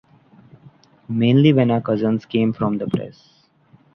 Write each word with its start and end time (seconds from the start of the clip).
Mainly, 1.09 1.53
when 1.53 1.69
our 1.69 1.79
cousins 1.79 2.25
came 2.25 2.53
from 2.53 2.79
the 2.79 2.87
press. 2.87 3.45